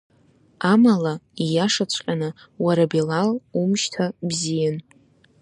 Амала, 0.71 1.13
ииашаҵәҟьаны, 1.43 2.29
уара 2.63 2.85
Билал, 2.91 3.31
умшьҭа 3.59 4.05
бзиан. 4.27 4.77